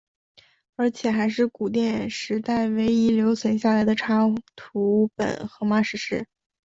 [0.77, 4.21] 而且还是古典时代唯一留存下来的插
[4.55, 6.25] 图本荷马史诗。